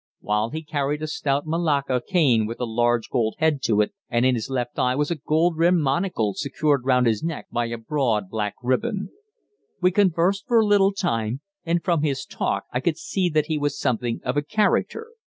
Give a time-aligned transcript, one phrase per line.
[0.19, 4.25] While he carried a stout malacca cane with a large gold head to it, and
[4.25, 7.77] in his left eye was a gold rimmed monocle secured round his neck by a
[7.77, 9.11] broad black ribbon.
[9.79, 13.59] We conversed for a little time, and from his talk I could see that he
[13.59, 15.09] was something of a character.